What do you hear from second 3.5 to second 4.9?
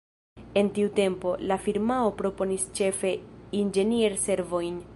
inĝenier-servojn.